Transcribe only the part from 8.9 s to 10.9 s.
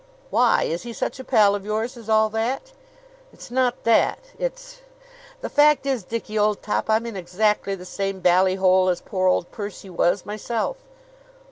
poor old Percy was, myself!"